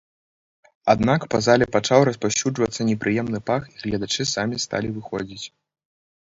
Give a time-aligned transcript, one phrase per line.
[0.93, 5.45] Аднак па зале пачаў распаўсюджвацца непрыемны пах і гледачы самі сталі выходзіць.